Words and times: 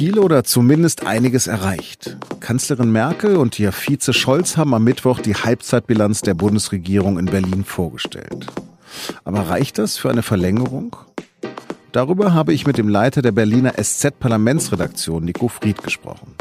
viele 0.00 0.22
oder 0.22 0.44
zumindest 0.44 1.06
einiges 1.06 1.46
erreicht. 1.46 2.16
Kanzlerin 2.40 2.90
Merkel 2.90 3.36
und 3.36 3.58
ihr 3.58 3.70
Vize 3.70 4.14
Scholz 4.14 4.56
haben 4.56 4.72
am 4.72 4.82
Mittwoch 4.82 5.18
die 5.18 5.34
Halbzeitbilanz 5.34 6.22
der 6.22 6.32
Bundesregierung 6.32 7.18
in 7.18 7.26
Berlin 7.26 7.64
vorgestellt. 7.66 8.46
Aber 9.24 9.50
reicht 9.50 9.76
das 9.76 9.98
für 9.98 10.08
eine 10.08 10.22
Verlängerung? 10.22 10.96
Darüber 11.92 12.32
habe 12.32 12.54
ich 12.54 12.66
mit 12.66 12.78
dem 12.78 12.88
Leiter 12.88 13.20
der 13.20 13.32
Berliner 13.32 13.74
SZ-Parlamentsredaktion, 13.74 15.22
Nico 15.22 15.48
Fried, 15.48 15.82
gesprochen. 15.82 16.34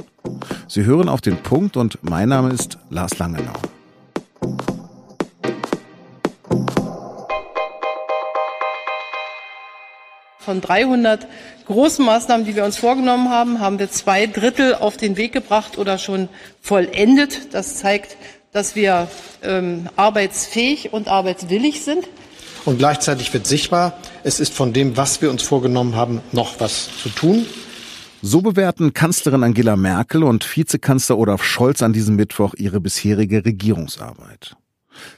Sie 0.70 0.86
hören 0.86 1.10
auf 1.10 1.20
den 1.20 1.36
Punkt 1.36 1.76
und 1.76 2.00
mein 2.02 2.30
Name 2.30 2.54
ist 2.54 2.78
Lars 2.90 3.20
Langenau. 3.20 3.52
Von 10.38 10.62
300 10.62 11.28
großen 11.70 12.04
Maßnahmen, 12.04 12.46
die 12.48 12.56
wir 12.56 12.66
uns 12.66 12.78
vorgenommen 12.78 13.30
haben, 13.30 13.60
haben 13.60 13.78
wir 13.78 13.92
zwei 13.92 14.26
Drittel 14.26 14.74
auf 14.74 14.98
den 14.98 15.18
Weg 15.18 15.34
gebracht 15.34 15.78
oder 15.78 16.00
schon 16.00 16.28
vollendet. 16.62 17.54
Das 17.54 17.76
zeigt, 17.76 18.18
dass 18.52 18.76
wir 18.76 19.08
ähm, 19.44 19.88
arbeitsfähig 19.96 20.92
und 20.94 21.08
arbeitswillig 21.08 21.84
sind. 21.84 22.08
Und 22.66 22.80
gleichzeitig 22.80 23.32
wird 23.34 23.46
sichtbar, 23.46 24.00
es 24.24 24.40
ist 24.40 24.52
von 24.52 24.74
dem, 24.74 24.98
was 24.98 25.22
wir 25.22 25.30
uns 25.30 25.44
vorgenommen 25.44 25.96
haben, 25.96 26.22
noch 26.32 26.60
was 26.60 26.90
zu 27.04 27.10
tun. 27.10 27.46
So 28.24 28.42
bewerten 28.42 28.94
Kanzlerin 28.94 29.44
Angela 29.44 29.76
Merkel 29.76 30.24
und 30.24 30.44
Vizekanzler 30.58 31.20
Olaf 31.20 31.44
Scholz 31.44 31.84
an 31.84 31.94
diesem 31.94 32.16
Mittwoch 32.16 32.56
ihre 32.58 32.82
bisherige 32.82 33.46
Regierungsarbeit. 33.46 34.56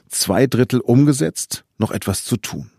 Zwei 0.09 0.47
Drittel 0.47 0.81
umgesetzt, 0.81 1.63
noch 1.77 1.91
etwas 1.91 2.25
zu 2.25 2.35
tun. 2.35 2.70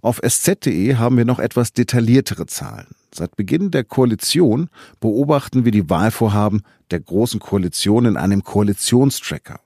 Auf 0.00 0.20
sz.de 0.22 0.96
haben 0.96 1.16
wir 1.16 1.24
noch 1.24 1.38
etwas 1.38 1.72
detailliertere 1.72 2.46
Zahlen. 2.46 2.88
Seit 3.14 3.36
Beginn 3.36 3.70
der 3.70 3.84
Koalition 3.84 4.68
beobachten 5.00 5.64
wir 5.64 5.72
die 5.72 5.90
Wahlvorhaben 5.90 6.62
der 6.90 7.00
Großen 7.00 7.40
Koalition 7.40 8.06
in 8.06 8.16
einem 8.16 8.42
Koalitionstracker. 8.42 9.60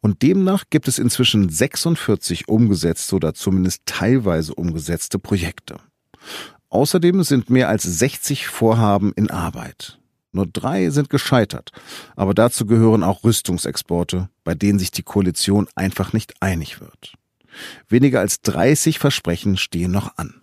Und 0.00 0.22
demnach 0.22 0.64
gibt 0.70 0.88
es 0.88 0.98
inzwischen 0.98 1.48
46 1.48 2.48
umgesetzte 2.48 3.16
oder 3.16 3.34
zumindest 3.34 3.82
teilweise 3.86 4.54
umgesetzte 4.54 5.18
Projekte. 5.18 5.76
Außerdem 6.70 7.22
sind 7.22 7.50
mehr 7.50 7.68
als 7.68 7.82
60 7.84 8.48
Vorhaben 8.48 9.12
in 9.14 9.30
Arbeit. 9.30 9.98
Nur 10.32 10.46
drei 10.46 10.90
sind 10.90 11.08
gescheitert, 11.08 11.72
aber 12.14 12.34
dazu 12.34 12.66
gehören 12.66 13.02
auch 13.02 13.24
Rüstungsexporte, 13.24 14.28
bei 14.44 14.54
denen 14.54 14.78
sich 14.78 14.90
die 14.90 15.02
Koalition 15.02 15.66
einfach 15.74 16.12
nicht 16.12 16.34
einig 16.40 16.80
wird. 16.80 17.14
Weniger 17.88 18.20
als 18.20 18.40
30 18.42 18.98
Versprechen 18.98 19.56
stehen 19.56 19.90
noch 19.90 20.16
an. 20.16 20.42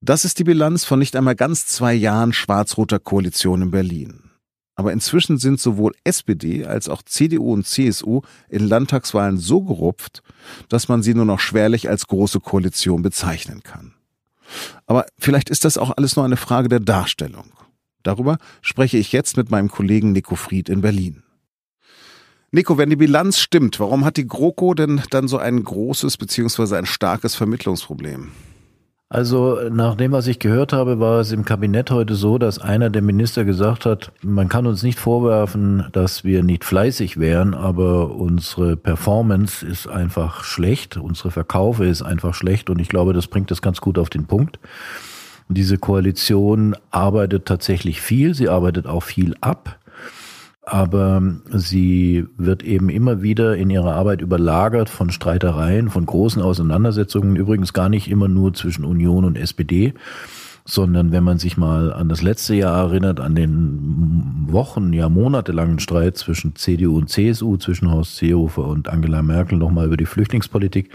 Das 0.00 0.24
ist 0.24 0.38
die 0.38 0.44
Bilanz 0.44 0.84
von 0.84 0.98
nicht 0.98 1.16
einmal 1.16 1.34
ganz 1.34 1.66
zwei 1.66 1.94
Jahren 1.94 2.32
schwarz-roter 2.32 2.98
Koalition 2.98 3.62
in 3.62 3.70
Berlin. 3.70 4.30
Aber 4.76 4.92
inzwischen 4.92 5.38
sind 5.38 5.60
sowohl 5.60 5.94
SPD 6.04 6.66
als 6.66 6.88
auch 6.88 7.02
CDU 7.02 7.52
und 7.52 7.66
CSU 7.66 8.22
in 8.48 8.68
Landtagswahlen 8.68 9.38
so 9.38 9.62
gerupft, 9.62 10.22
dass 10.68 10.88
man 10.88 11.02
sie 11.02 11.14
nur 11.14 11.24
noch 11.24 11.40
schwerlich 11.40 11.88
als 11.88 12.06
große 12.06 12.40
Koalition 12.40 13.02
bezeichnen 13.02 13.62
kann. 13.62 13.94
Aber 14.86 15.06
vielleicht 15.18 15.48
ist 15.48 15.64
das 15.64 15.78
auch 15.78 15.96
alles 15.96 16.16
nur 16.16 16.24
eine 16.24 16.36
Frage 16.36 16.68
der 16.68 16.80
Darstellung. 16.80 17.52
Darüber 18.02 18.36
spreche 18.60 18.98
ich 18.98 19.10
jetzt 19.12 19.36
mit 19.36 19.50
meinem 19.50 19.70
Kollegen 19.70 20.12
Nico 20.12 20.36
Fried 20.36 20.68
in 20.68 20.82
Berlin. 20.82 21.23
Nico, 22.54 22.78
wenn 22.78 22.88
die 22.88 22.94
Bilanz 22.94 23.40
stimmt, 23.40 23.80
warum 23.80 24.04
hat 24.04 24.16
die 24.16 24.28
GroKo 24.28 24.74
denn 24.74 25.02
dann 25.10 25.26
so 25.26 25.38
ein 25.38 25.64
großes 25.64 26.16
bzw. 26.18 26.76
ein 26.76 26.86
starkes 26.86 27.34
Vermittlungsproblem? 27.34 28.28
Also 29.08 29.58
nach 29.72 29.96
dem, 29.96 30.12
was 30.12 30.28
ich 30.28 30.38
gehört 30.38 30.72
habe, 30.72 31.00
war 31.00 31.18
es 31.18 31.32
im 31.32 31.44
Kabinett 31.44 31.90
heute 31.90 32.14
so, 32.14 32.38
dass 32.38 32.60
einer 32.60 32.90
der 32.90 33.02
Minister 33.02 33.44
gesagt 33.44 33.86
hat, 33.86 34.12
man 34.22 34.48
kann 34.48 34.68
uns 34.68 34.84
nicht 34.84 35.00
vorwerfen, 35.00 35.86
dass 35.90 36.22
wir 36.22 36.44
nicht 36.44 36.62
fleißig 36.64 37.18
wären, 37.18 37.54
aber 37.54 38.14
unsere 38.14 38.76
Performance 38.76 39.66
ist 39.66 39.88
einfach 39.88 40.44
schlecht, 40.44 40.96
unsere 40.96 41.32
Verkaufe 41.32 41.86
ist 41.86 42.02
einfach 42.02 42.34
schlecht 42.34 42.70
und 42.70 42.80
ich 42.80 42.88
glaube, 42.88 43.14
das 43.14 43.26
bringt 43.26 43.50
das 43.50 43.62
ganz 43.62 43.80
gut 43.80 43.98
auf 43.98 44.10
den 44.10 44.26
Punkt. 44.26 44.60
Diese 45.48 45.76
Koalition 45.76 46.76
arbeitet 46.92 47.46
tatsächlich 47.46 48.00
viel, 48.00 48.32
sie 48.32 48.48
arbeitet 48.48 48.86
auch 48.86 49.02
viel 49.02 49.34
ab 49.40 49.80
aber 50.66 51.22
sie 51.50 52.26
wird 52.36 52.62
eben 52.62 52.88
immer 52.88 53.22
wieder 53.22 53.56
in 53.56 53.70
ihrer 53.70 53.94
Arbeit 53.94 54.22
überlagert 54.22 54.88
von 54.88 55.10
Streitereien, 55.10 55.90
von 55.90 56.06
großen 56.06 56.40
Auseinandersetzungen, 56.40 57.36
übrigens 57.36 57.72
gar 57.72 57.88
nicht 57.88 58.10
immer 58.10 58.28
nur 58.28 58.54
zwischen 58.54 58.84
Union 58.84 59.24
und 59.24 59.36
SPD, 59.36 59.94
sondern 60.64 61.12
wenn 61.12 61.24
man 61.24 61.38
sich 61.38 61.58
mal 61.58 61.92
an 61.92 62.08
das 62.08 62.22
letzte 62.22 62.54
Jahr 62.54 62.88
erinnert, 62.88 63.20
an 63.20 63.34
den 63.34 64.46
Wochen, 64.48 64.94
ja 64.94 65.10
monatelangen 65.10 65.78
Streit 65.78 66.16
zwischen 66.16 66.56
CDU 66.56 66.96
und 66.96 67.10
CSU, 67.10 67.58
zwischen 67.58 67.90
Horst 67.90 68.16
Seehofer 68.16 68.66
und 68.66 68.88
Angela 68.88 69.22
Merkel 69.22 69.58
nochmal 69.58 69.86
über 69.86 69.98
die 69.98 70.06
Flüchtlingspolitik, 70.06 70.90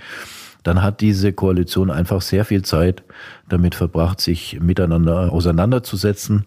dann 0.63 0.81
hat 0.81 1.01
diese 1.01 1.33
Koalition 1.33 1.89
einfach 1.89 2.21
sehr 2.21 2.45
viel 2.45 2.63
Zeit 2.63 3.03
damit 3.47 3.75
verbracht, 3.75 4.19
sich 4.21 4.59
miteinander 4.59 5.31
auseinanderzusetzen 5.31 6.45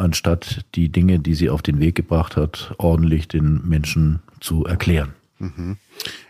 anstatt 0.00 0.64
die 0.74 0.88
Dinge, 0.88 1.18
die 1.18 1.34
sie 1.34 1.50
auf 1.50 1.62
den 1.62 1.78
Weg 1.78 1.94
gebracht 1.94 2.36
hat, 2.36 2.74
ordentlich 2.78 3.28
den 3.28 3.60
Menschen 3.68 4.20
zu 4.40 4.64
erklären. 4.64 5.14
Mhm. 5.38 5.76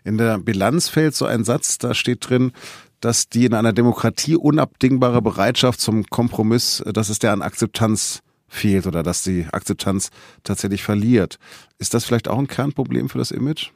In 0.04 0.18
der 0.18 0.38
Bilanz 0.38 0.88
fällt 0.88 1.14
so 1.14 1.24
ein 1.24 1.44
Satz, 1.44 1.78
da 1.78 1.94
steht 1.94 2.28
drin, 2.28 2.52
dass 3.00 3.28
die 3.28 3.46
in 3.46 3.54
einer 3.54 3.72
Demokratie 3.72 4.36
unabdingbare 4.36 5.22
Bereitschaft 5.22 5.80
zum 5.80 6.04
Kompromiss, 6.04 6.82
dass 6.86 7.08
es 7.08 7.18
der 7.18 7.32
an 7.32 7.42
Akzeptanz 7.42 8.20
fehlt 8.46 8.86
oder 8.86 9.02
dass 9.02 9.22
die 9.22 9.46
Akzeptanz 9.52 10.10
tatsächlich 10.44 10.82
verliert. 10.82 11.38
Ist 11.78 11.94
das 11.94 12.04
vielleicht 12.04 12.28
auch 12.28 12.38
ein 12.38 12.48
Kernproblem 12.48 13.08
für 13.08 13.18
das 13.18 13.30
Image? 13.30 13.70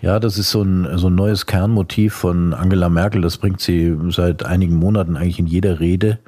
Ja, 0.00 0.18
das 0.18 0.38
ist 0.38 0.50
so 0.50 0.62
ein, 0.62 0.98
so 0.98 1.08
ein 1.08 1.14
neues 1.14 1.46
Kernmotiv 1.46 2.14
von 2.14 2.54
Angela 2.54 2.88
Merkel. 2.88 3.20
Das 3.20 3.38
bringt 3.38 3.60
sie 3.60 3.96
seit 4.08 4.44
einigen 4.44 4.76
Monaten 4.76 5.16
eigentlich 5.16 5.38
in 5.38 5.46
jeder 5.46 5.80
Rede 5.80 6.18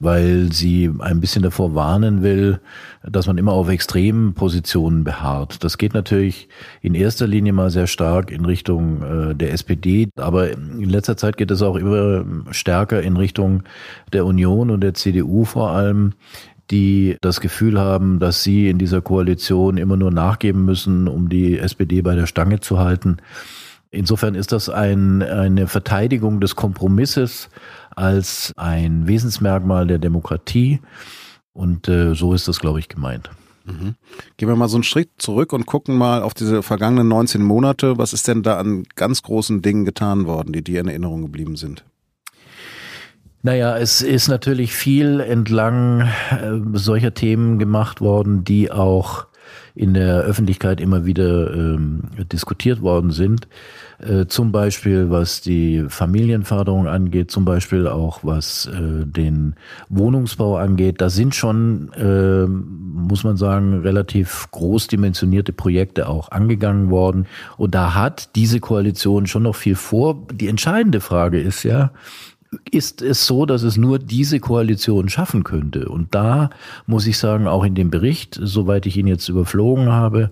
weil 0.00 0.50
sie 0.50 0.90
ein 0.98 1.20
bisschen 1.20 1.42
davor 1.42 1.74
warnen 1.74 2.22
will, 2.22 2.60
dass 3.02 3.26
man 3.26 3.36
immer 3.36 3.52
auf 3.52 3.68
extremen 3.68 4.32
Positionen 4.32 5.04
beharrt. 5.04 5.62
Das 5.62 5.76
geht 5.76 5.92
natürlich 5.92 6.48
in 6.80 6.94
erster 6.94 7.26
Linie 7.26 7.52
mal 7.52 7.70
sehr 7.70 7.86
stark 7.86 8.30
in 8.30 8.46
Richtung 8.46 9.02
äh, 9.02 9.34
der 9.34 9.52
SPD, 9.52 10.08
aber 10.16 10.52
in 10.52 10.88
letzter 10.88 11.18
Zeit 11.18 11.36
geht 11.36 11.50
es 11.50 11.60
auch 11.60 11.76
immer 11.76 12.24
stärker 12.50 13.02
in 13.02 13.18
Richtung 13.18 13.62
der 14.12 14.24
Union 14.24 14.70
und 14.70 14.80
der 14.80 14.94
CDU 14.94 15.44
vor 15.44 15.70
allem 15.70 16.14
die 16.70 17.16
das 17.20 17.40
Gefühl 17.40 17.78
haben, 17.78 18.18
dass 18.18 18.42
sie 18.42 18.68
in 18.68 18.78
dieser 18.78 19.00
Koalition 19.00 19.76
immer 19.76 19.96
nur 19.96 20.10
nachgeben 20.10 20.64
müssen, 20.64 21.08
um 21.08 21.28
die 21.28 21.58
SPD 21.58 22.02
bei 22.02 22.14
der 22.14 22.26
Stange 22.26 22.60
zu 22.60 22.78
halten. 22.78 23.18
Insofern 23.90 24.36
ist 24.36 24.52
das 24.52 24.68
ein, 24.68 25.22
eine 25.22 25.66
Verteidigung 25.66 26.40
des 26.40 26.54
Kompromisses 26.54 27.48
als 27.96 28.52
ein 28.56 29.08
Wesensmerkmal 29.08 29.86
der 29.88 29.98
Demokratie. 29.98 30.80
Und 31.52 31.88
äh, 31.88 32.14
so 32.14 32.32
ist 32.32 32.46
das, 32.46 32.60
glaube 32.60 32.78
ich, 32.78 32.88
gemeint. 32.88 33.30
Mhm. 33.64 33.96
Gehen 34.36 34.48
wir 34.48 34.54
mal 34.54 34.68
so 34.68 34.76
einen 34.76 34.84
Schritt 34.84 35.10
zurück 35.18 35.52
und 35.52 35.66
gucken 35.66 35.98
mal 35.98 36.22
auf 36.22 36.34
diese 36.34 36.62
vergangenen 36.62 37.08
19 37.08 37.42
Monate. 37.42 37.98
Was 37.98 38.12
ist 38.12 38.28
denn 38.28 38.44
da 38.44 38.58
an 38.58 38.84
ganz 38.94 39.22
großen 39.22 39.60
Dingen 39.60 39.84
getan 39.84 40.26
worden, 40.26 40.52
die 40.52 40.62
dir 40.62 40.80
in 40.80 40.88
Erinnerung 40.88 41.22
geblieben 41.22 41.56
sind? 41.56 41.84
Naja, 43.42 43.78
es 43.78 44.02
ist 44.02 44.28
natürlich 44.28 44.74
viel 44.74 45.20
entlang 45.20 46.02
äh, 46.02 46.60
solcher 46.74 47.14
Themen 47.14 47.58
gemacht 47.58 48.02
worden, 48.02 48.44
die 48.44 48.70
auch 48.70 49.26
in 49.74 49.94
der 49.94 50.20
Öffentlichkeit 50.20 50.80
immer 50.80 51.06
wieder 51.06 51.54
ähm, 51.54 52.02
diskutiert 52.30 52.82
worden 52.82 53.12
sind. 53.12 53.48
Äh, 53.98 54.26
zum 54.26 54.52
Beispiel 54.52 55.10
was 55.10 55.40
die 55.40 55.86
Familienförderung 55.88 56.86
angeht, 56.86 57.30
zum 57.30 57.44
Beispiel 57.46 57.86
auch 57.86 58.20
was 58.22 58.66
äh, 58.66 59.06
den 59.06 59.54
Wohnungsbau 59.88 60.56
angeht. 60.56 61.00
Da 61.00 61.08
sind 61.08 61.34
schon, 61.34 61.92
äh, 61.94 62.46
muss 62.46 63.24
man 63.24 63.38
sagen, 63.38 63.80
relativ 63.80 64.48
groß 64.50 64.88
dimensionierte 64.88 65.54
Projekte 65.54 66.08
auch 66.08 66.30
angegangen 66.30 66.90
worden. 66.90 67.26
Und 67.56 67.74
da 67.74 67.94
hat 67.94 68.36
diese 68.36 68.60
Koalition 68.60 69.26
schon 69.26 69.44
noch 69.44 69.56
viel 69.56 69.76
vor. 69.76 70.26
Die 70.32 70.48
entscheidende 70.48 71.00
Frage 71.00 71.40
ist 71.40 71.62
ja, 71.62 71.92
ist 72.70 73.02
es 73.02 73.26
so, 73.26 73.46
dass 73.46 73.62
es 73.62 73.76
nur 73.76 73.98
diese 73.98 74.40
Koalition 74.40 75.08
schaffen 75.08 75.44
könnte. 75.44 75.88
Und 75.88 76.14
da 76.14 76.50
muss 76.86 77.06
ich 77.06 77.18
sagen, 77.18 77.46
auch 77.46 77.64
in 77.64 77.74
dem 77.74 77.90
Bericht, 77.90 78.38
soweit 78.40 78.86
ich 78.86 78.96
ihn 78.96 79.06
jetzt 79.06 79.28
überflogen 79.28 79.90
habe, 79.90 80.30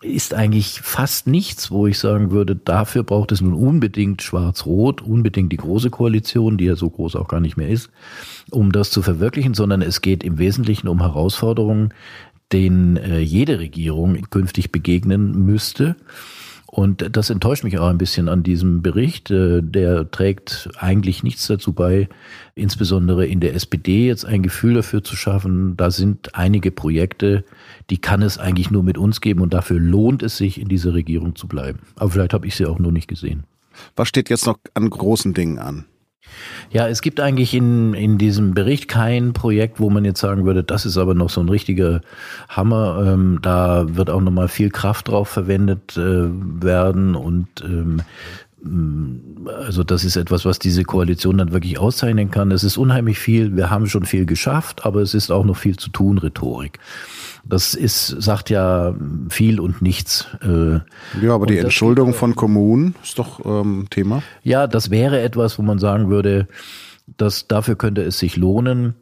ist 0.00 0.32
eigentlich 0.32 0.80
fast 0.80 1.26
nichts, 1.26 1.72
wo 1.72 1.88
ich 1.88 1.98
sagen 1.98 2.30
würde, 2.30 2.54
dafür 2.54 3.02
braucht 3.02 3.32
es 3.32 3.40
nun 3.40 3.54
unbedingt 3.54 4.22
Schwarz-Rot, 4.22 5.02
unbedingt 5.02 5.52
die 5.52 5.56
große 5.56 5.90
Koalition, 5.90 6.56
die 6.56 6.66
ja 6.66 6.76
so 6.76 6.88
groß 6.88 7.16
auch 7.16 7.26
gar 7.26 7.40
nicht 7.40 7.56
mehr 7.56 7.68
ist, 7.68 7.90
um 8.50 8.70
das 8.70 8.90
zu 8.90 9.02
verwirklichen, 9.02 9.54
sondern 9.54 9.82
es 9.82 10.00
geht 10.00 10.22
im 10.22 10.38
Wesentlichen 10.38 10.86
um 10.86 11.00
Herausforderungen, 11.00 11.92
denen 12.52 12.96
äh, 12.96 13.18
jede 13.18 13.58
Regierung 13.58 14.16
künftig 14.30 14.70
begegnen 14.70 15.44
müsste. 15.44 15.96
Und 16.70 17.16
das 17.16 17.30
enttäuscht 17.30 17.64
mich 17.64 17.78
auch 17.78 17.88
ein 17.88 17.96
bisschen 17.96 18.28
an 18.28 18.42
diesem 18.42 18.82
Bericht. 18.82 19.30
Äh, 19.30 19.62
der 19.62 20.10
trägt 20.10 20.68
eigentlich 20.76 21.22
nichts 21.22 21.46
dazu 21.46 21.72
bei, 21.72 22.08
insbesondere 22.54 23.26
in 23.26 23.40
der 23.40 23.54
SPD 23.54 24.06
jetzt 24.06 24.26
ein 24.26 24.42
Gefühl 24.42 24.74
dafür 24.74 25.02
zu 25.02 25.16
schaffen. 25.16 25.78
Da 25.78 25.90
sind 25.90 26.34
einige 26.34 26.70
Projekte, 26.70 27.44
die 27.88 27.98
kann 27.98 28.20
es 28.20 28.36
eigentlich 28.36 28.70
nur 28.70 28.82
mit 28.82 28.98
uns 28.98 29.22
geben 29.22 29.40
und 29.40 29.54
dafür 29.54 29.80
lohnt 29.80 30.22
es 30.22 30.36
sich, 30.36 30.60
in 30.60 30.68
dieser 30.68 30.92
Regierung 30.92 31.36
zu 31.36 31.48
bleiben. 31.48 31.80
Aber 31.96 32.10
vielleicht 32.10 32.34
habe 32.34 32.46
ich 32.46 32.54
sie 32.54 32.66
auch 32.66 32.78
nur 32.78 32.92
nicht 32.92 33.08
gesehen. 33.08 33.44
Was 33.96 34.08
steht 34.08 34.28
jetzt 34.28 34.46
noch 34.46 34.58
an 34.74 34.90
großen 34.90 35.32
Dingen 35.32 35.58
an? 35.58 35.86
Ja, 36.70 36.88
es 36.88 37.02
gibt 37.02 37.20
eigentlich 37.20 37.54
in, 37.54 37.94
in 37.94 38.18
diesem 38.18 38.54
Bericht 38.54 38.88
kein 38.88 39.32
Projekt, 39.32 39.80
wo 39.80 39.90
man 39.90 40.04
jetzt 40.04 40.20
sagen 40.20 40.44
würde, 40.44 40.62
das 40.62 40.86
ist 40.86 40.98
aber 40.98 41.14
noch 41.14 41.30
so 41.30 41.40
ein 41.40 41.48
richtiger 41.48 42.00
Hammer. 42.48 43.04
Ähm, 43.06 43.38
da 43.42 43.86
wird 43.96 44.10
auch 44.10 44.20
nochmal 44.20 44.48
viel 44.48 44.70
Kraft 44.70 45.08
drauf 45.08 45.28
verwendet 45.28 45.96
äh, 45.96 46.28
werden 46.28 47.14
und 47.14 47.48
ähm, 47.62 48.02
also 48.64 49.84
das 49.84 50.04
ist 50.04 50.16
etwas, 50.16 50.44
was 50.44 50.58
diese 50.58 50.82
Koalition 50.82 51.38
dann 51.38 51.52
wirklich 51.52 51.78
auszeichnen 51.78 52.30
kann. 52.30 52.50
Es 52.50 52.64
ist 52.64 52.76
unheimlich 52.76 53.18
viel. 53.18 53.56
Wir 53.56 53.70
haben 53.70 53.86
schon 53.86 54.04
viel 54.04 54.26
geschafft, 54.26 54.84
aber 54.84 55.00
es 55.00 55.14
ist 55.14 55.30
auch 55.30 55.44
noch 55.44 55.56
viel 55.56 55.76
zu 55.76 55.90
tun, 55.90 56.18
Rhetorik. 56.18 56.78
Das 57.44 57.74
ist, 57.74 58.08
sagt 58.08 58.50
ja 58.50 58.94
viel 59.28 59.60
und 59.60 59.80
nichts. 59.80 60.26
Äh, 60.42 60.80
ja, 61.24 61.34
aber 61.34 61.46
die 61.46 61.58
Entschuldung 61.58 62.14
von 62.14 62.34
Kommunen 62.34 62.94
ist 63.02 63.18
doch 63.18 63.44
ähm, 63.44 63.86
Thema. 63.90 64.22
Ja, 64.42 64.66
das 64.66 64.90
wäre 64.90 65.20
etwas, 65.20 65.58
wo 65.58 65.62
man 65.62 65.78
sagen 65.78 66.10
würde, 66.10 66.48
dass 67.16 67.46
dafür 67.46 67.76
könnte 67.76 68.02
es 68.02 68.18
sich 68.18 68.36
lohnen, 68.36 68.94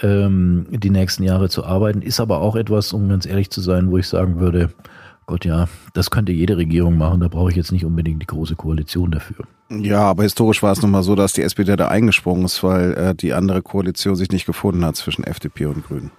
ähm, 0.00 0.66
die 0.70 0.90
nächsten 0.90 1.22
Jahre 1.22 1.50
zu 1.50 1.64
arbeiten. 1.64 2.02
Ist 2.02 2.20
aber 2.20 2.40
auch 2.40 2.56
etwas, 2.56 2.92
um 2.92 3.08
ganz 3.08 3.26
ehrlich 3.26 3.50
zu 3.50 3.60
sein, 3.60 3.90
wo 3.90 3.98
ich 3.98 4.08
sagen 4.08 4.40
würde, 4.40 4.70
Gott 5.26 5.44
ja, 5.44 5.68
das 5.94 6.10
könnte 6.10 6.32
jede 6.32 6.56
Regierung 6.56 6.98
machen, 6.98 7.20
da 7.20 7.28
brauche 7.28 7.50
ich 7.50 7.56
jetzt 7.56 7.72
nicht 7.72 7.84
unbedingt 7.84 8.20
die 8.20 8.26
große 8.26 8.56
Koalition 8.56 9.10
dafür. 9.10 9.46
Ja, 9.70 10.02
aber 10.02 10.22
historisch 10.22 10.62
war 10.62 10.72
es 10.72 10.82
nun 10.82 10.90
mal 10.90 11.02
so, 11.02 11.14
dass 11.14 11.32
die 11.32 11.42
SPD 11.42 11.74
da 11.76 11.88
eingesprungen 11.88 12.44
ist, 12.44 12.62
weil 12.62 12.92
äh, 12.92 13.14
die 13.14 13.32
andere 13.32 13.62
Koalition 13.62 14.16
sich 14.16 14.30
nicht 14.30 14.44
gefunden 14.44 14.84
hat 14.84 14.96
zwischen 14.96 15.24
FDP 15.24 15.66
und 15.66 15.86
Grünen. 15.86 16.10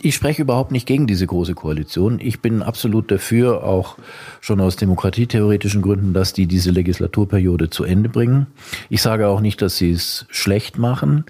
Ich 0.00 0.14
spreche 0.14 0.42
überhaupt 0.42 0.70
nicht 0.70 0.86
gegen 0.86 1.08
diese 1.08 1.26
große 1.26 1.54
Koalition. 1.54 2.20
Ich 2.20 2.40
bin 2.40 2.62
absolut 2.62 3.10
dafür, 3.10 3.64
auch 3.64 3.96
schon 4.40 4.60
aus 4.60 4.76
demokratietheoretischen 4.76 5.82
Gründen, 5.82 6.12
dass 6.12 6.32
die 6.32 6.46
diese 6.46 6.70
Legislaturperiode 6.70 7.68
zu 7.68 7.82
Ende 7.82 8.08
bringen. 8.08 8.46
Ich 8.90 9.02
sage 9.02 9.26
auch 9.26 9.40
nicht, 9.40 9.60
dass 9.60 9.76
sie 9.76 9.90
es 9.90 10.26
schlecht 10.30 10.78
machen. 10.78 11.24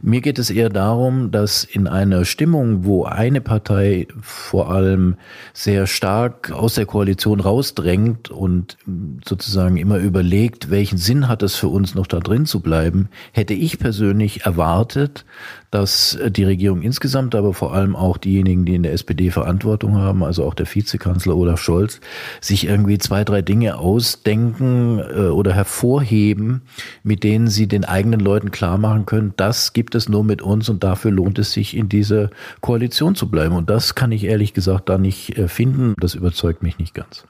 Mir 0.00 0.22
geht 0.22 0.38
es 0.38 0.48
eher 0.48 0.70
darum, 0.70 1.32
dass 1.32 1.64
in 1.64 1.86
einer 1.86 2.24
Stimmung, 2.24 2.86
wo 2.86 3.04
eine 3.04 3.42
Partei 3.42 4.08
vor 4.22 4.70
allem 4.70 5.16
sehr 5.52 5.86
stark 5.86 6.50
aus 6.50 6.76
der 6.76 6.86
Koalition 6.86 7.40
rausdrängt 7.40 8.30
und 8.30 8.78
sozusagen 9.26 9.76
immer 9.76 9.98
überlegt, 9.98 10.70
welchen 10.70 10.96
Sinn 10.96 11.28
hat 11.28 11.42
es 11.42 11.56
für 11.56 11.68
uns 11.68 11.94
noch 11.94 12.06
da 12.06 12.20
drin 12.20 12.46
zu 12.46 12.60
bleiben, 12.60 13.10
hätte 13.32 13.52
ich 13.52 13.78
persönlich 13.78 14.46
erwartet, 14.46 15.26
dass 15.74 16.16
die 16.28 16.44
Regierung 16.44 16.82
insgesamt, 16.82 17.34
aber 17.34 17.52
vor 17.52 17.74
allem 17.74 17.96
auch 17.96 18.16
diejenigen, 18.16 18.64
die 18.64 18.76
in 18.76 18.84
der 18.84 18.92
SPD 18.92 19.32
Verantwortung 19.32 19.96
haben, 19.96 20.22
also 20.22 20.44
auch 20.44 20.54
der 20.54 20.72
Vizekanzler 20.72 21.36
Olaf 21.36 21.60
Scholz, 21.60 22.00
sich 22.40 22.68
irgendwie 22.68 22.98
zwei, 22.98 23.24
drei 23.24 23.42
Dinge 23.42 23.76
ausdenken 23.76 25.00
äh, 25.00 25.26
oder 25.26 25.52
hervorheben, 25.52 26.62
mit 27.02 27.24
denen 27.24 27.48
sie 27.48 27.66
den 27.66 27.84
eigenen 27.84 28.20
Leuten 28.20 28.52
klar 28.52 28.78
machen 28.78 29.04
können, 29.04 29.34
das 29.36 29.72
gibt 29.72 29.96
es 29.96 30.08
nur 30.08 30.22
mit 30.22 30.42
uns 30.42 30.68
und 30.68 30.84
dafür 30.84 31.10
lohnt 31.10 31.40
es 31.40 31.52
sich, 31.52 31.76
in 31.76 31.88
dieser 31.88 32.30
Koalition 32.60 33.16
zu 33.16 33.28
bleiben. 33.28 33.56
Und 33.56 33.68
das 33.68 33.96
kann 33.96 34.12
ich 34.12 34.24
ehrlich 34.24 34.54
gesagt 34.54 34.88
da 34.88 34.96
nicht 34.96 35.36
äh, 35.36 35.48
finden. 35.48 35.94
Das 35.98 36.14
überzeugt 36.14 36.62
mich 36.62 36.78
nicht 36.78 36.94
ganz. 36.94 37.24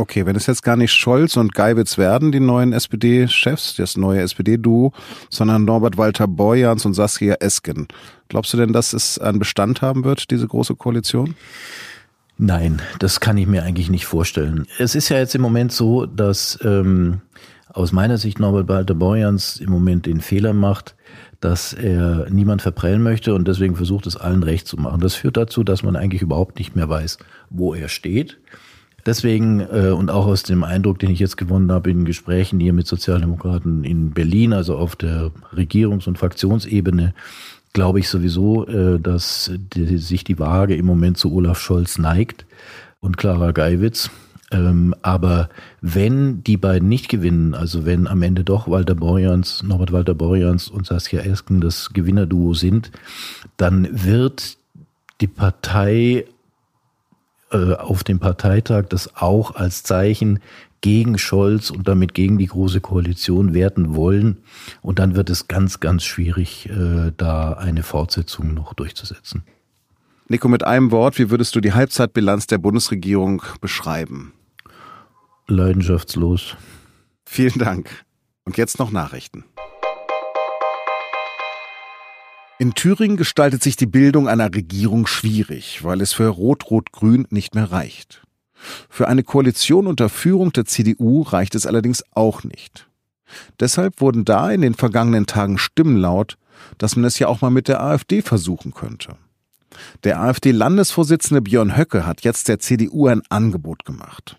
Okay, 0.00 0.24
wenn 0.24 0.34
es 0.34 0.46
jetzt 0.46 0.62
gar 0.62 0.76
nicht 0.76 0.94
Scholz 0.94 1.36
und 1.36 1.54
Geiwitz 1.54 1.98
werden, 1.98 2.32
die 2.32 2.40
neuen 2.40 2.72
SPD-Chefs, 2.72 3.76
das 3.76 3.98
neue 3.98 4.22
SPD-Duo, 4.22 4.94
sondern 5.28 5.66
Norbert 5.66 5.98
Walter 5.98 6.26
Borjans 6.26 6.86
und 6.86 6.94
Saskia 6.94 7.34
Esken. 7.34 7.86
Glaubst 8.30 8.50
du 8.54 8.56
denn, 8.56 8.72
dass 8.72 8.94
es 8.94 9.18
einen 9.18 9.38
Bestand 9.38 9.82
haben 9.82 10.04
wird, 10.04 10.30
diese 10.30 10.48
große 10.48 10.74
Koalition? 10.74 11.34
Nein, 12.38 12.80
das 12.98 13.20
kann 13.20 13.36
ich 13.36 13.46
mir 13.46 13.62
eigentlich 13.62 13.90
nicht 13.90 14.06
vorstellen. 14.06 14.66
Es 14.78 14.94
ist 14.94 15.10
ja 15.10 15.18
jetzt 15.18 15.34
im 15.34 15.42
Moment 15.42 15.70
so, 15.70 16.06
dass 16.06 16.58
ähm, 16.64 17.20
aus 17.68 17.92
meiner 17.92 18.16
Sicht 18.16 18.40
Norbert 18.40 18.68
Walter 18.68 18.94
Borjans 18.94 19.58
im 19.58 19.68
Moment 19.68 20.06
den 20.06 20.22
Fehler 20.22 20.54
macht, 20.54 20.96
dass 21.40 21.74
er 21.74 22.26
niemand 22.30 22.62
verprellen 22.62 23.02
möchte 23.02 23.34
und 23.34 23.46
deswegen 23.46 23.76
versucht 23.76 24.06
es 24.06 24.16
allen 24.16 24.44
recht 24.44 24.66
zu 24.66 24.78
machen. 24.78 25.02
Das 25.02 25.14
führt 25.14 25.36
dazu, 25.36 25.62
dass 25.62 25.82
man 25.82 25.94
eigentlich 25.94 26.22
überhaupt 26.22 26.58
nicht 26.58 26.74
mehr 26.74 26.88
weiß, 26.88 27.18
wo 27.50 27.74
er 27.74 27.90
steht. 27.90 28.38
Deswegen 29.06 29.60
äh, 29.60 29.90
und 29.90 30.10
auch 30.10 30.26
aus 30.26 30.42
dem 30.42 30.64
Eindruck, 30.64 30.98
den 30.98 31.10
ich 31.10 31.18
jetzt 31.18 31.36
gewonnen 31.36 31.72
habe 31.72 31.90
in 31.90 32.04
Gesprächen 32.04 32.60
hier 32.60 32.72
mit 32.72 32.86
Sozialdemokraten 32.86 33.84
in 33.84 34.10
Berlin, 34.10 34.52
also 34.52 34.76
auf 34.76 34.96
der 34.96 35.30
Regierungs- 35.54 36.06
und 36.06 36.18
Fraktionsebene, 36.18 37.14
glaube 37.72 38.00
ich 38.00 38.08
sowieso, 38.08 38.66
äh, 38.66 38.98
dass 39.00 39.50
die, 39.74 39.98
sich 39.98 40.24
die 40.24 40.38
Waage 40.38 40.76
im 40.76 40.86
Moment 40.86 41.18
zu 41.18 41.32
Olaf 41.32 41.60
Scholz 41.60 41.98
neigt 41.98 42.44
und 43.00 43.16
Clara 43.16 43.52
Geiwitz. 43.52 44.10
Ähm, 44.52 44.94
aber 45.02 45.48
wenn 45.80 46.42
die 46.42 46.56
beiden 46.56 46.88
nicht 46.88 47.08
gewinnen, 47.08 47.54
also 47.54 47.86
wenn 47.86 48.08
am 48.08 48.22
Ende 48.22 48.42
doch 48.42 48.68
Walter 48.68 48.96
Borjans, 48.96 49.62
Norbert 49.62 49.92
Walter 49.92 50.14
Borjans 50.14 50.68
und 50.68 50.86
Saskia 50.86 51.20
Esken 51.20 51.60
das 51.60 51.92
Gewinnerduo 51.92 52.54
sind, 52.54 52.90
dann 53.56 53.88
wird 53.92 54.56
die 55.20 55.28
Partei 55.28 56.24
äh, 57.50 57.74
auf 57.74 58.04
dem 58.04 58.18
Parteitag 58.18 58.86
das 58.88 59.16
auch 59.16 59.54
als 59.54 59.82
Zeichen 59.82 60.40
gegen 60.80 61.18
Scholz 61.18 61.70
und 61.70 61.88
damit 61.88 62.14
gegen 62.14 62.38
die 62.38 62.46
Große 62.46 62.80
Koalition 62.80 63.54
werten 63.54 63.94
wollen. 63.94 64.38
Und 64.82 64.98
dann 64.98 65.14
wird 65.14 65.30
es 65.30 65.48
ganz, 65.48 65.80
ganz 65.80 66.04
schwierig, 66.04 66.68
äh, 66.70 67.12
da 67.16 67.52
eine 67.52 67.82
Fortsetzung 67.82 68.54
noch 68.54 68.74
durchzusetzen. 68.74 69.42
Nico, 70.28 70.48
mit 70.48 70.64
einem 70.64 70.90
Wort, 70.90 71.18
wie 71.18 71.28
würdest 71.30 71.54
du 71.56 71.60
die 71.60 71.72
Halbzeitbilanz 71.72 72.46
der 72.46 72.58
Bundesregierung 72.58 73.42
beschreiben? 73.60 74.32
Leidenschaftslos. 75.48 76.56
Vielen 77.24 77.58
Dank. 77.58 78.04
Und 78.44 78.56
jetzt 78.56 78.78
noch 78.78 78.90
Nachrichten. 78.92 79.44
In 82.60 82.74
Thüringen 82.74 83.16
gestaltet 83.16 83.62
sich 83.62 83.76
die 83.76 83.86
Bildung 83.86 84.28
einer 84.28 84.54
Regierung 84.54 85.06
schwierig, 85.06 85.82
weil 85.82 86.02
es 86.02 86.12
für 86.12 86.28
Rot-Rot-Grün 86.28 87.26
nicht 87.30 87.54
mehr 87.54 87.72
reicht. 87.72 88.22
Für 88.90 89.08
eine 89.08 89.22
Koalition 89.22 89.86
unter 89.86 90.10
Führung 90.10 90.52
der 90.52 90.66
CDU 90.66 91.22
reicht 91.22 91.54
es 91.54 91.64
allerdings 91.64 92.04
auch 92.10 92.44
nicht. 92.44 92.86
Deshalb 93.60 94.02
wurden 94.02 94.26
da 94.26 94.50
in 94.50 94.60
den 94.60 94.74
vergangenen 94.74 95.24
Tagen 95.24 95.56
Stimmen 95.56 95.96
laut, 95.96 96.36
dass 96.76 96.96
man 96.96 97.06
es 97.06 97.18
ja 97.18 97.28
auch 97.28 97.40
mal 97.40 97.48
mit 97.48 97.66
der 97.66 97.82
AfD 97.82 98.20
versuchen 98.20 98.74
könnte. 98.74 99.16
Der 100.04 100.20
AfD-Landesvorsitzende 100.20 101.40
Björn 101.40 101.78
Höcke 101.78 102.04
hat 102.04 102.20
jetzt 102.24 102.48
der 102.48 102.58
CDU 102.58 103.06
ein 103.06 103.22
Angebot 103.30 103.86
gemacht. 103.86 104.36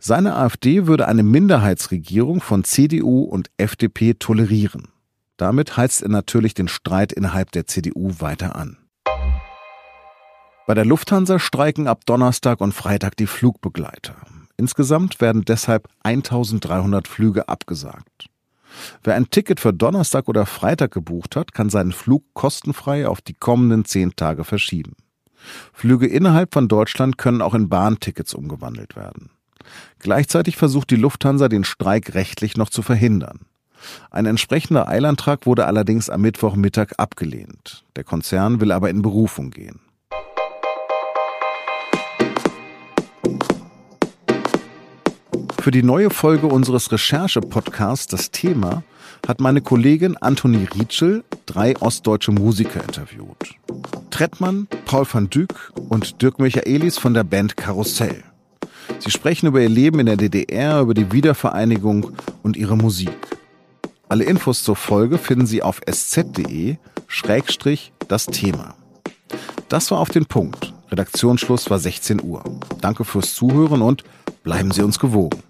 Seine 0.00 0.34
AfD 0.34 0.88
würde 0.88 1.06
eine 1.06 1.22
Minderheitsregierung 1.22 2.40
von 2.40 2.64
CDU 2.64 3.22
und 3.22 3.52
FDP 3.56 4.14
tolerieren. 4.14 4.88
Damit 5.36 5.76
heizt 5.76 6.02
er 6.02 6.08
natürlich 6.08 6.54
den 6.54 6.68
Streit 6.68 7.12
innerhalb 7.12 7.52
der 7.52 7.66
CDU 7.66 8.12
weiter 8.18 8.56
an. 8.56 8.78
Bei 10.66 10.74
der 10.74 10.84
Lufthansa 10.84 11.38
streiken 11.38 11.86
ab 11.86 12.00
Donnerstag 12.06 12.60
und 12.60 12.72
Freitag 12.72 13.16
die 13.16 13.26
Flugbegleiter. 13.26 14.16
Insgesamt 14.56 15.20
werden 15.20 15.44
deshalb 15.44 15.88
1300 16.02 17.06
Flüge 17.06 17.48
abgesagt. 17.48 18.28
Wer 19.04 19.14
ein 19.14 19.30
Ticket 19.30 19.60
für 19.60 19.72
Donnerstag 19.72 20.28
oder 20.28 20.46
Freitag 20.46 20.92
gebucht 20.92 21.36
hat, 21.36 21.52
kann 21.52 21.70
seinen 21.70 21.92
Flug 21.92 22.24
kostenfrei 22.34 23.06
auf 23.06 23.20
die 23.20 23.34
kommenden 23.34 23.84
zehn 23.84 24.16
Tage 24.16 24.44
verschieben. 24.44 24.96
Flüge 25.72 26.06
innerhalb 26.06 26.52
von 26.52 26.68
Deutschland 26.68 27.18
können 27.18 27.42
auch 27.42 27.54
in 27.54 27.68
Bahntickets 27.68 28.34
umgewandelt 28.34 28.96
werden. 28.96 29.30
Gleichzeitig 29.98 30.56
versucht 30.56 30.90
die 30.90 30.96
Lufthansa 30.96 31.48
den 31.48 31.64
Streik 31.64 32.14
rechtlich 32.14 32.56
noch 32.56 32.70
zu 32.70 32.82
verhindern. 32.82 33.46
Ein 34.10 34.26
entsprechender 34.26 34.88
Eilantrag 34.88 35.46
wurde 35.46 35.66
allerdings 35.66 36.10
am 36.10 36.20
Mittwochmittag 36.22 36.92
abgelehnt. 36.98 37.84
Der 37.96 38.04
Konzern 38.04 38.60
will 38.60 38.72
aber 38.72 38.90
in 38.90 39.02
Berufung 39.02 39.50
gehen. 39.50 39.80
Für 45.66 45.72
die 45.72 45.82
neue 45.82 46.10
Folge 46.10 46.46
unseres 46.46 46.92
Recherche-Podcasts 46.92 48.06
Das 48.06 48.30
Thema 48.30 48.84
hat 49.26 49.40
meine 49.40 49.60
Kollegin 49.60 50.16
Antonie 50.16 50.68
Rietschel 50.72 51.24
drei 51.46 51.76
ostdeutsche 51.78 52.30
Musiker 52.30 52.84
interviewt. 52.84 53.56
Trettmann, 54.10 54.68
Paul 54.84 55.04
van 55.10 55.28
Dyk 55.28 55.72
und 55.88 56.22
Dirk 56.22 56.38
Michaelis 56.38 56.98
von 56.98 57.14
der 57.14 57.24
Band 57.24 57.56
Karussell. 57.56 58.22
Sie 59.00 59.10
sprechen 59.10 59.48
über 59.48 59.60
ihr 59.60 59.68
Leben 59.68 59.98
in 59.98 60.06
der 60.06 60.16
DDR, 60.16 60.80
über 60.80 60.94
die 60.94 61.10
Wiedervereinigung 61.10 62.12
und 62.44 62.56
ihre 62.56 62.76
Musik. 62.76 63.35
Alle 64.08 64.24
Infos 64.24 64.62
zur 64.62 64.76
Folge 64.76 65.18
finden 65.18 65.46
Sie 65.46 65.62
auf 65.62 65.80
sz.de 65.84 66.76
Schrägstrich 67.08 67.92
das 68.06 68.26
Thema. 68.26 68.74
Das 69.68 69.90
war 69.90 69.98
auf 69.98 70.10
den 70.10 70.26
Punkt. 70.26 70.72
Redaktionsschluss 70.90 71.68
war 71.70 71.80
16 71.80 72.22
Uhr. 72.22 72.44
Danke 72.80 73.04
fürs 73.04 73.34
Zuhören 73.34 73.82
und 73.82 74.04
bleiben 74.44 74.70
Sie 74.70 74.82
uns 74.82 75.00
gewogen. 75.00 75.42